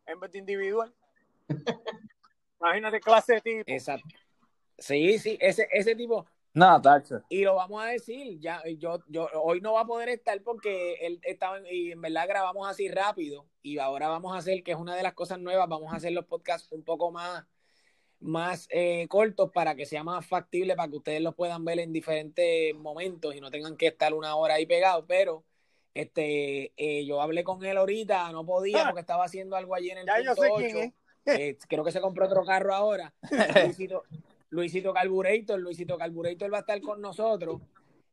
[0.06, 0.93] en vez de individual.
[2.60, 3.63] Imagínate clase de tipo.
[3.71, 4.10] Exacto.
[4.77, 7.23] Sí, sí, ese, ese tipo, no, tacho.
[7.29, 10.93] Y lo vamos a decir, ya yo, yo hoy no va a poder estar porque
[11.01, 14.77] él estaba y en verdad grabamos así rápido y ahora vamos a hacer que es
[14.77, 17.43] una de las cosas nuevas, vamos a hacer los podcasts un poco más
[18.19, 21.91] más eh, cortos para que sea más factible para que ustedes los puedan ver en
[21.91, 25.43] diferentes momentos y no tengan que estar una hora ahí pegados, pero
[25.95, 28.85] este eh, yo hablé con él ahorita, no podía ah.
[28.85, 30.33] porque estaba haciendo algo allí en el ya
[31.25, 33.13] eh, creo que se compró otro carro ahora.
[33.63, 34.03] Luisito
[34.93, 37.61] Carburetor, Luisito Carburetor va a estar con nosotros.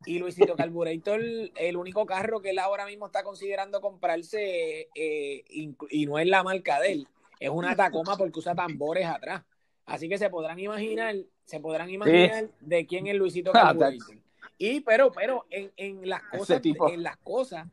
[0.07, 6.07] Y Luisito Carburetor, el único carro que él ahora mismo está considerando comprarse, eh, y,
[6.07, 9.42] no es la marca de él, es una Tacoma porque usa tambores atrás.
[9.85, 14.16] Así que se podrán imaginar, se podrán imaginar de quién es Luisito ah, Carburetor.
[14.57, 17.68] Y pero, pero en, en las cosas, en las cosas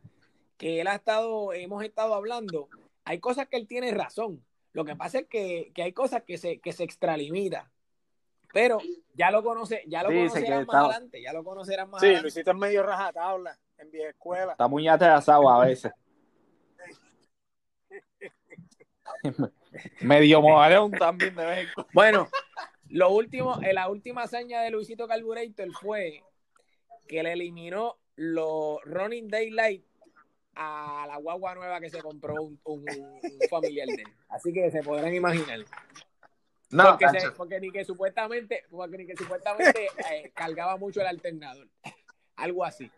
[0.58, 2.67] que él ha estado, hemos estado hablando,
[3.06, 4.43] hay cosas que él tiene razón.
[4.73, 7.71] Lo que pasa es que, hay cosas que se, que se extralimita.
[8.58, 8.80] Pero
[9.13, 12.24] ya lo conoce, ya lo conocerán más adelante, ya lo conocerán más sí, adelante.
[12.24, 14.54] Luisito es medio rajatabla en vieja escuela.
[14.54, 15.91] Está muy atrasado a veces.
[20.02, 22.30] medio modelón también de vez Bueno,
[22.89, 26.24] lo último, eh, la última hazaña de Luisito Carburetor fue
[27.08, 29.86] que le eliminó los Running Daylight
[30.56, 32.86] a la guagua nueva que se compró un, un
[33.52, 34.13] familiar de él.
[34.30, 35.60] Así que se podrán imaginar.
[36.69, 36.97] No,
[37.38, 41.67] porque, ni que supuestamente, porque ni que supuestamente eh, cargaba mucho el alternador.
[42.36, 42.91] Algo así.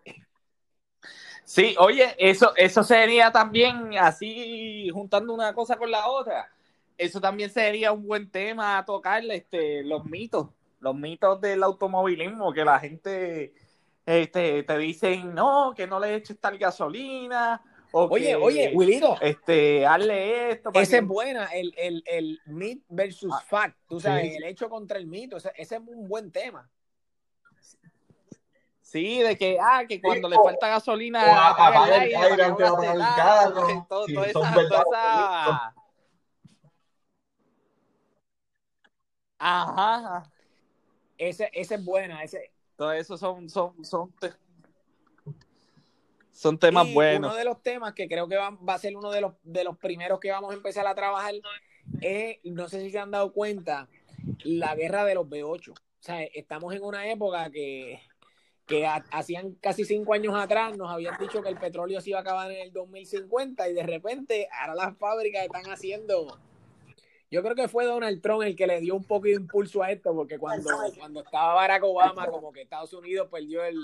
[1.43, 6.51] Sí, oye, eso, eso sería también así, juntando una cosa con la otra.
[6.97, 12.51] Eso también sería un buen tema a tocar, este, los mitos, los mitos del automovilismo,
[12.53, 13.53] que la gente
[14.05, 19.19] este, te dicen, no, que no le eches tal gasolina, oye, oye, Willito.
[19.21, 20.71] Este, hazle esto.
[20.73, 23.78] Esa es buena, el, el, el mit versus ah, fact.
[23.88, 25.38] Tú sabes, el hecho contra el mito.
[25.38, 26.69] Ese, es un buen tema.
[28.82, 32.99] Sí, de que, ah, que cuando le falta gasolina, apaga el aire antes de el
[32.99, 33.86] carro.
[33.89, 35.73] Todo, esa,
[39.38, 40.23] Ajá.
[41.17, 42.23] Ese, ese es buena.
[42.23, 42.52] Ese...
[42.75, 44.36] Todo eso son, son, son, son
[46.60, 47.32] temas buenos.
[47.32, 49.78] Uno de los temas que creo que va, a ser uno de los, de los
[49.78, 51.34] primeros que vamos a empezar a trabajar
[52.02, 53.88] es, no sé si se han dado cuenta,
[54.43, 55.71] la guerra de los B8.
[55.71, 57.99] O sea, estamos en una época que,
[58.65, 62.21] que hacían casi cinco años atrás nos habían dicho que el petróleo se iba a
[62.21, 66.39] acabar en el 2050 y de repente ahora las fábricas están haciendo...
[67.32, 69.91] Yo creo que fue Donald Trump el que le dio un poco de impulso a
[69.91, 73.78] esto, porque cuando, cuando estaba Barack Obama, como que Estados Unidos perdió el,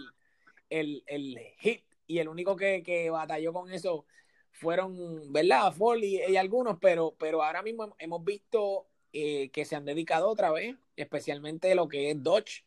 [0.67, 4.05] el, el hit y el único que, que batalló con eso
[4.51, 5.71] fueron, ¿verdad?
[5.73, 10.51] Ford y, algunos, pero, pero ahora mismo hemos visto eh, que se han dedicado otra
[10.51, 12.65] vez, especialmente lo que es Dodge,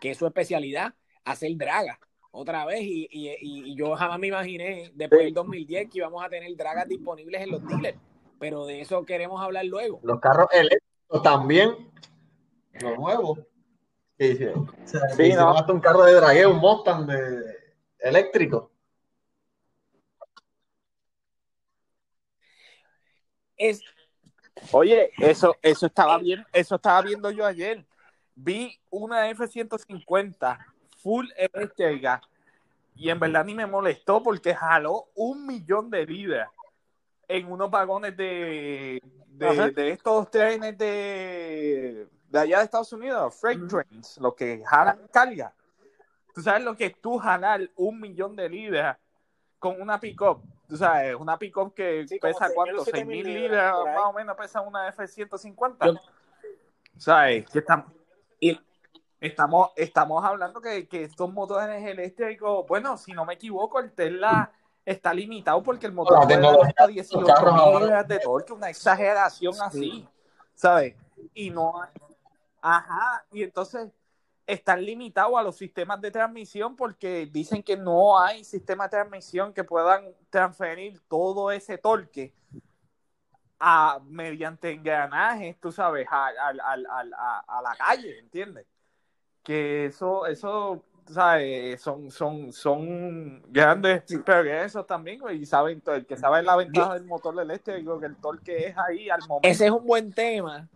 [0.00, 1.98] que es su especialidad, hacer dragas
[2.30, 2.80] otra vez.
[2.82, 6.88] Y, y, y, yo jamás me imaginé después del 2010 que íbamos a tener dragas
[6.88, 7.98] disponibles en los dealers,
[8.38, 10.00] pero de eso queremos hablar luego.
[10.02, 11.90] Los carros eléctricos también,
[12.80, 13.40] los nuevos.
[14.18, 14.46] Sí, sí.
[14.46, 15.54] O sea, sí, no.
[15.68, 17.57] un carro de dragueo, un Mustang de
[17.98, 18.70] eléctrico.
[23.56, 23.82] Es...
[24.72, 27.84] Oye, eso, eso estaba bien, eso estaba viendo yo ayer.
[28.34, 30.58] Vi una F-150
[30.96, 32.20] full eléctrica
[32.94, 36.50] y en verdad ni me molestó porque jaló un millón de libras
[37.28, 44.18] en unos vagones de, de, estos trenes de, de allá de Estados Unidos, freight trains,
[44.18, 45.54] los que jalan carga.
[46.38, 48.96] ¿Tú sabes lo que es tú jalar un millón de libras
[49.58, 50.40] con una pick-up?
[50.68, 54.86] Tú sabes, una pick-up que pesa cuánto, 6 mil libras, más o menos pesa una
[54.86, 56.00] F-150.
[56.96, 57.44] ¿Sabes?
[57.50, 57.92] Que estamos,
[58.38, 58.56] y
[59.20, 64.52] estamos, estamos hablando que, que estos motores eléctricos, bueno, si no me equivoco, el Tesla
[64.84, 69.60] está limitado porque el motor puede dar hasta 18 mil libras de torque, una exageración
[69.60, 70.08] así,
[70.54, 70.94] ¿sabes?
[71.34, 71.82] Y no
[72.60, 73.90] Ajá, y entonces
[74.48, 79.52] están limitados a los sistemas de transmisión porque dicen que no hay sistemas de transmisión
[79.52, 82.32] que puedan transferir todo ese torque
[83.60, 88.66] a, mediante engranajes, tú sabes, a, a, la calle, ¿entiendes?
[89.42, 91.78] Que eso, eso, ¿sabes?
[91.82, 97.38] Son, son, son grandes progresos también, y saben, el que sabe la ventaja del motor
[97.38, 99.46] eléctrico, que el torque es ahí al momento.
[99.46, 100.70] Ese es un buen tema,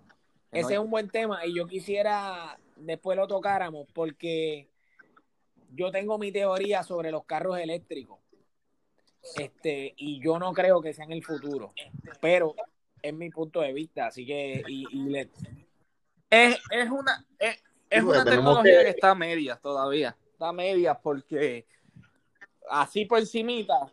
[0.50, 4.68] ese es un buen tema, y yo quisiera después lo tocáramos, porque
[5.70, 8.18] yo tengo mi teoría sobre los carros eléctricos.
[9.36, 11.72] Este, y yo no creo que sea en el futuro,
[12.20, 12.54] pero
[13.00, 15.16] es mi punto de vista, así que y,
[16.28, 18.88] es, es, una es, una tecnología que...
[18.88, 21.66] está a medias todavía, está a medias porque
[22.68, 23.90] así por encimita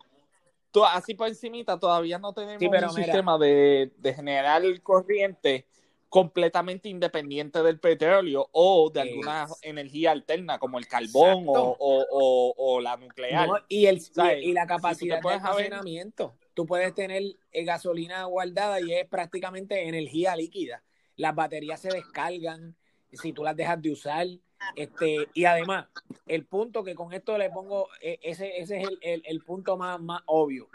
[0.91, 5.67] así por encimita todavía no tenemos un sistema de, de generar corriente
[6.09, 13.47] completamente independiente del petróleo o de alguna energía alterna como el carbón o, la nuclear.
[13.69, 14.01] y, el,
[14.41, 16.35] y, la capacidad de almacenamiento.
[16.55, 20.83] Tú puedes tener eh, gasolina guardada y es prácticamente energía líquida.
[21.15, 22.75] Las baterías se descargan
[23.13, 24.27] si tú las dejas de usar.
[24.75, 25.87] Este, y además,
[26.27, 30.01] el punto que con esto le pongo, e, ese, ese es el, el punto más,
[30.01, 30.69] más obvio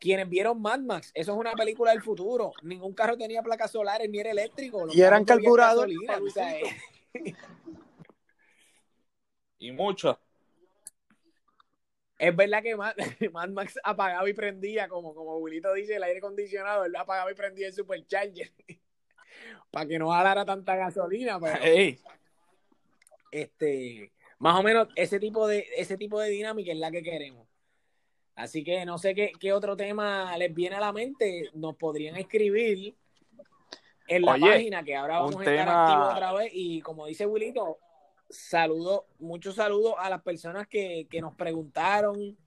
[0.00, 2.52] quienes vieron Mad Max, eso es una película del futuro.
[2.62, 4.86] Ningún carro tenía placas solares ni era eléctrico.
[4.90, 5.96] y eran carburadores.
[9.58, 10.18] y mucho.
[12.18, 12.76] Es verdad que
[13.32, 17.34] Mad, Max apagaba y prendía, como, como Wilito dice, el aire acondicionado, él apagaba y
[17.34, 18.50] prendía el supercharger
[19.70, 21.38] para que no jalara tanta gasolina.
[23.30, 27.49] Este, más o menos ese tipo de ese tipo de dinámica es la que queremos.
[28.40, 31.50] Así que no sé qué, otro tema les viene a la mente.
[31.52, 32.94] Nos podrían escribir
[34.08, 36.50] en la página que ahora vamos a estar activos otra vez.
[36.54, 37.78] Y como dice Wilito,
[38.30, 42.38] saludo, muchos saludos a las personas que, nos preguntaron,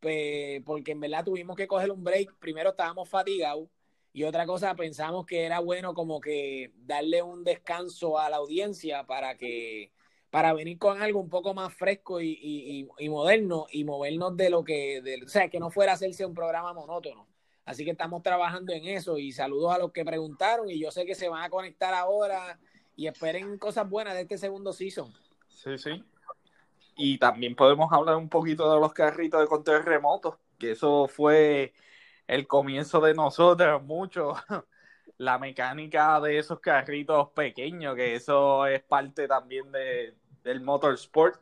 [0.00, 2.38] porque en verdad tuvimos que coger un break.
[2.38, 3.68] Primero estábamos fatigados
[4.14, 9.04] y otra cosa pensamos que era bueno como que darle un descanso a la audiencia
[9.04, 9.92] para que
[10.36, 15.22] para venir con algo un poco más fresco y, moderno y movernos de lo que,
[15.24, 17.26] o sea, que no fuera a hacerse un programa monótono.
[17.64, 21.06] Así que estamos trabajando en eso y saludos a los que preguntaron y yo sé
[21.06, 22.58] que se van a conectar ahora
[22.96, 25.10] y esperen cosas buenas de este segundo season.
[25.48, 26.04] Sí, sí.
[26.98, 29.86] Y también podemos hablar un poquito de los carritos de control
[30.58, 31.72] que eso fue
[32.26, 34.34] el comienzo de nosotros, mucho.
[35.16, 40.14] La mecánica de esos carritos pequeños, que eso es parte también de,
[40.46, 41.40] del motorsport.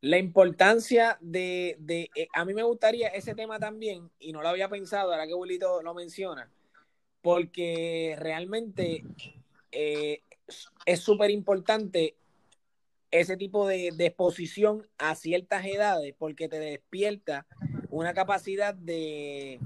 [0.00, 4.68] La importancia de, eh, a mí me gustaría ese tema también, y no lo había
[4.68, 6.50] pensado, ahora que Wilito lo menciona,
[7.22, 9.04] porque realmente
[9.72, 10.20] eh,
[10.84, 12.16] es súper importante
[13.10, 17.46] ese tipo de, exposición a ciertas edades, porque te despierta
[17.88, 19.60] una capacidad de,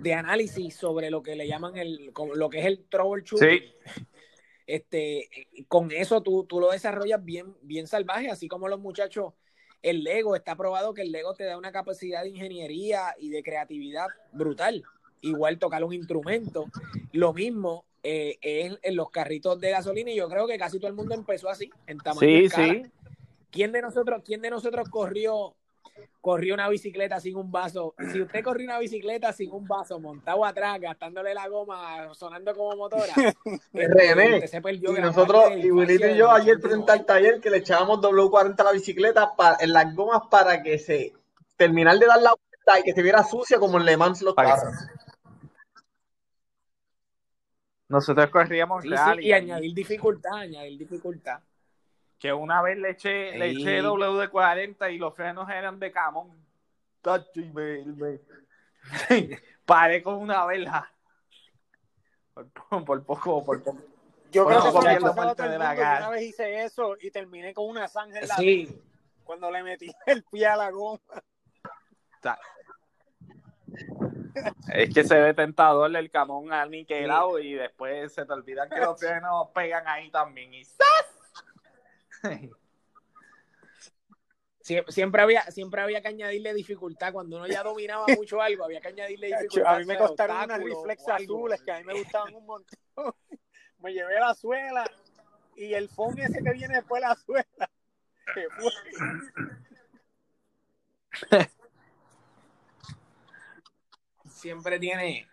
[0.00, 3.60] de análisis sobre lo que le llaman el, lo que es el troubleshooting.
[3.60, 4.06] Sí
[4.66, 5.28] este,
[5.68, 9.34] con eso tú, tú lo desarrollas bien, bien salvaje, así como los muchachos,
[9.82, 13.42] el Lego, está probado que el Lego te da una capacidad de ingeniería y de
[13.42, 14.82] creatividad brutal.
[15.20, 16.66] Igual tocar un instrumento.
[17.12, 20.88] Lo mismo eh, es en los carritos de gasolina y yo creo que casi todo
[20.88, 22.82] el mundo empezó así, en tamaño sí, Sí.
[23.50, 25.56] ¿Quién de nosotros, quién de nosotros corrió
[26.20, 27.94] corrió una bicicleta sin un vaso.
[28.12, 32.76] Si usted corrió una bicicleta sin un vaso, montado atrás, gastándole la goma, sonando como
[32.76, 33.12] motora,
[33.72, 38.58] René, y nosotros, y Wilito y yo ayer frente al taller que le echábamos W40
[38.58, 41.12] a la bicicleta en las gomas para que se
[41.56, 44.34] terminar de dar la vuelta y que se viera sucia como en Le Mans los
[44.34, 44.74] carros.
[47.88, 48.84] Nosotros corríamos
[49.20, 51.40] y añadir dificultad, añadir dificultad
[52.18, 56.30] que una vez le eché, le eché WD-40 y los frenos eran de camón.
[57.34, 58.20] Y me,
[59.64, 60.90] paré con una vela.
[62.34, 63.78] Por, poco, por poco.
[64.32, 64.72] Yo creo que
[65.14, 68.82] parte de la una vez hice eso y terminé con una sangre en la sí.
[69.24, 71.00] cuando le metí el pie a la goma.
[74.72, 78.98] Es que se ve tentador el camón aniquilado y después se te olvida que los
[79.00, 81.15] frenos pegan ahí también y ¡zas!
[84.88, 87.12] Siempre había, siempre había que añadirle dificultad.
[87.12, 89.74] Cuando uno ya dominaba mucho algo, había que añadirle dificultad.
[89.74, 92.78] A mí me costaron unas reflex azules que a mí me gustaban un montón.
[93.78, 94.90] me llevé la suela
[95.56, 97.70] y el fondo ese que viene después de la suela.
[104.26, 105.26] Siempre tiene.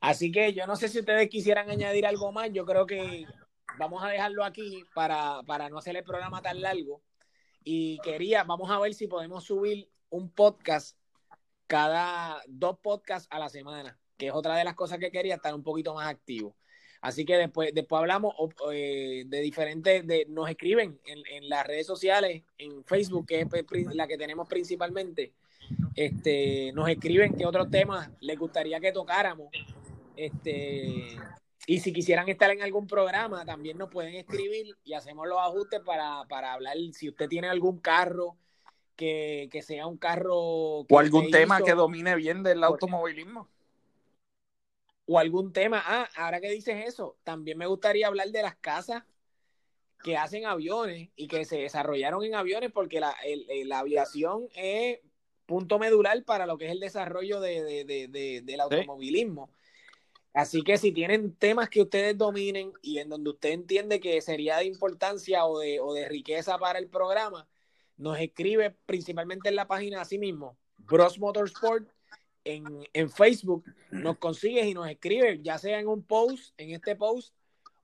[0.00, 2.52] Así que yo no sé si ustedes quisieran añadir algo más.
[2.52, 3.26] Yo creo que
[3.78, 7.02] vamos a dejarlo aquí para, no hacer el programa tan largo.
[7.62, 10.98] Y quería, vamos a ver si podemos subir un podcast
[11.66, 13.98] cada dos podcasts a la semana.
[14.16, 16.56] que es otra de las cosas que quería, estar un poquito más activo.
[17.00, 18.34] Así que después, después hablamos
[18.72, 24.06] eh, de diferentes, de, nos escriben en, las redes sociales, en Facebook, que es la
[24.06, 25.34] que tenemos principalmente,
[25.94, 29.48] este, nos escriben qué otros temas les gustaría que tocáramos.
[30.16, 31.18] Este,
[31.66, 35.80] y si quisieran estar en algún programa, también nos pueden escribir y hacemos los ajustes
[35.80, 36.76] para, para hablar.
[36.92, 38.36] Si usted tiene algún carro
[38.96, 40.36] que, sea un carro.
[40.36, 43.48] o algún tema que domine bien del automovilismo
[45.06, 45.82] o algún tema.
[45.84, 49.02] Ah, ahora que dices eso, también me gustaría hablar de las casas
[50.02, 53.14] que hacen aviones y que se desarrollaron en aviones porque la,
[53.78, 55.00] aviación es
[55.46, 59.50] punto medular para lo que es el desarrollo del automovilismo.
[60.34, 64.58] Así que si tienen temas que ustedes dominen y en donde usted entiende que sería
[64.58, 67.48] de importancia o de, o de riqueza para el programa,
[67.96, 71.88] nos escribe principalmente en la página así mismo, Bros Motorsport
[72.44, 77.34] en, Facebook, nos consigues y nos escribe, ya sea en un post, en este post,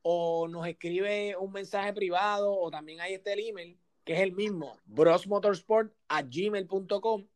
[0.03, 4.77] o nos escribe un mensaje privado, o también hay este email, que es el mismo,
[4.87, 7.27] brosmotorsport gmail.com,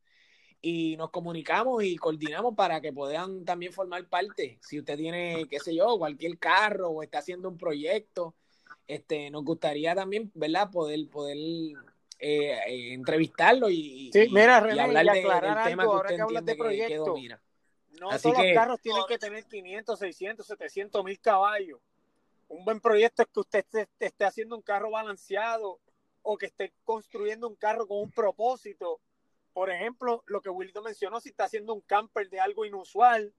[0.66, 4.58] y nos comunicamos y coordinamos para que puedan también formar parte.
[4.62, 8.34] Si usted tiene, qué sé yo, cualquier carro o está haciendo un proyecto,
[8.86, 10.70] este, nos gustaría también, ¿verdad?
[10.70, 11.36] Poder, poder
[12.18, 17.42] eh, eh, entrevistarlo y, hablar de, del tema que usted entiende que, que, domina.
[18.00, 21.78] No todos los carros tienen que tener 500, 600, 700 mil caballos.
[22.48, 23.66] Un buen proyecto es que usted
[23.98, 25.78] esté, haciendo un carro balanceado
[26.22, 28.98] o que esté construyendo un carro con un propósito.
[29.54, 33.32] Por ejemplo, lo que Wilito mencionó, si está haciendo un camper de algo inusual,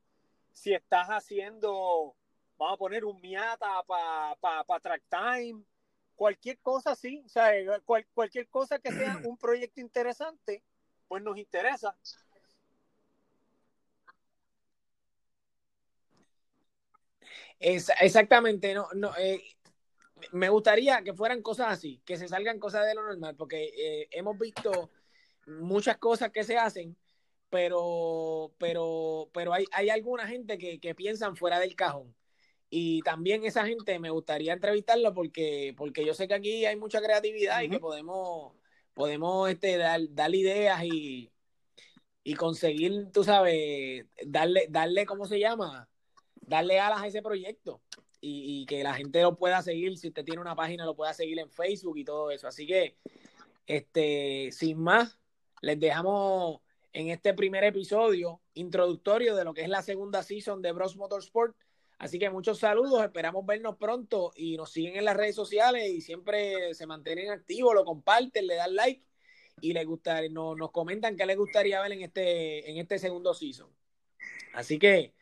[0.53, 2.15] si estás haciendo,
[2.57, 5.61] vamos a poner un Miata para pa, Track Time,
[6.15, 7.67] cualquier cosa sí, o sea, eh,
[8.13, 10.63] cualquier cosa que sea un proyecto interesante,
[11.09, 11.97] pues nos interesa.
[17.59, 19.43] exactamente, no, no, eh,
[20.31, 24.07] me gustaría que fueran cosas así, que se salgan cosas de lo normal, porque eh,
[24.11, 24.89] hemos visto
[25.45, 26.97] muchas cosas que se hacen,
[27.49, 32.15] pero, pero, pero hay, hay alguna gente que, que piensan fuera del cajón.
[32.69, 37.01] Y también esa gente me gustaría entrevistarlo porque, porque yo sé que aquí hay mucha
[37.01, 38.53] creatividad y que podemos,
[38.93, 41.31] podemos este, dar, dar ideas y,
[42.23, 45.87] y conseguir, tú sabes, darle, darle, ¿cómo se llama?
[46.35, 47.81] Darle alas a ese proyecto
[48.19, 49.97] y, y, que la gente lo pueda seguir.
[49.97, 52.47] Si usted tiene una página, lo pueda seguir en Facebook y todo eso.
[52.47, 52.97] Así que,
[53.67, 55.19] este, sin más,
[55.61, 56.61] les dejamos
[56.93, 61.55] en este primer episodio introductorio de lo que es la segunda season de Bros Motorsport.
[61.97, 66.01] Así que muchos saludos, esperamos vernos pronto y nos siguen en las redes sociales y
[66.01, 69.03] siempre se mantienen activos, lo comparten, le dan like
[69.61, 73.33] y les gusta, nos, nos comentan qué les gustaría ver en este, en este segundo
[73.33, 73.69] season.
[74.53, 75.13] Así que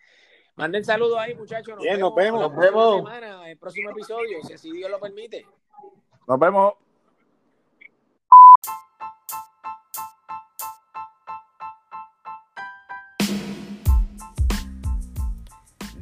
[0.55, 1.75] manden saludos ahí, muchachos.
[1.75, 2.41] Nos, vemos, nos vemos.
[2.41, 2.95] Nos vemos.
[2.97, 5.45] Semana, el próximo episodio, si así Dios lo permite.
[6.27, 6.73] Nos vemos.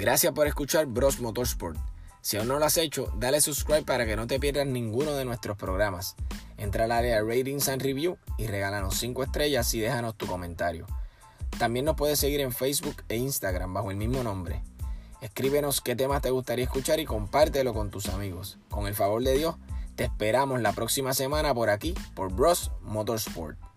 [0.01, 1.77] Gracias por escuchar Bros Motorsport.
[2.21, 5.25] Si aún no lo has hecho, dale subscribe para que no te pierdas ninguno de
[5.25, 6.15] nuestros programas.
[6.57, 10.87] Entra al área Ratings and Review y regálanos 5 estrellas y déjanos tu comentario.
[11.59, 14.63] También nos puedes seguir en Facebook e Instagram bajo el mismo nombre.
[15.21, 18.57] Escríbenos qué temas te gustaría escuchar y compártelo con tus amigos.
[18.71, 19.57] Con el favor de Dios,
[19.95, 23.70] te esperamos la próxima semana por aquí, por Bros Motorsport.